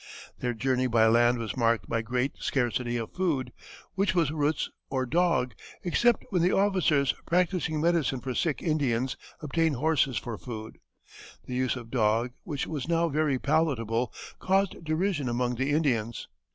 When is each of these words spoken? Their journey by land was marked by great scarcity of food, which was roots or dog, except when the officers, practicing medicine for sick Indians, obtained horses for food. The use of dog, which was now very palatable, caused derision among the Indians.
Their 0.39 0.55
journey 0.55 0.87
by 0.87 1.05
land 1.05 1.37
was 1.37 1.55
marked 1.55 1.87
by 1.87 2.01
great 2.01 2.31
scarcity 2.39 2.97
of 2.97 3.13
food, 3.13 3.51
which 3.93 4.15
was 4.15 4.31
roots 4.31 4.71
or 4.89 5.05
dog, 5.05 5.53
except 5.83 6.25
when 6.31 6.41
the 6.41 6.51
officers, 6.53 7.13
practicing 7.27 7.79
medicine 7.79 8.19
for 8.19 8.33
sick 8.33 8.63
Indians, 8.63 9.15
obtained 9.43 9.75
horses 9.75 10.17
for 10.17 10.39
food. 10.39 10.79
The 11.45 11.53
use 11.53 11.75
of 11.75 11.91
dog, 11.91 12.31
which 12.41 12.65
was 12.65 12.89
now 12.89 13.09
very 13.09 13.37
palatable, 13.37 14.11
caused 14.39 14.83
derision 14.83 15.29
among 15.29 15.53
the 15.53 15.69
Indians. 15.69 16.27